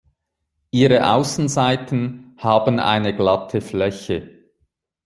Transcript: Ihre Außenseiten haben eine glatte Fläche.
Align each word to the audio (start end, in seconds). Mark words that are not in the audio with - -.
Ihre 0.71 1.11
Außenseiten 1.11 2.33
haben 2.39 2.79
eine 2.79 3.15
glatte 3.15 3.61
Fläche. 3.61 4.49